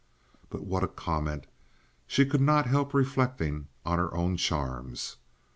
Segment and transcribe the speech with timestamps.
[0.49, 1.45] But what a comment,
[2.07, 5.17] she could not help reflecting, on her own charms!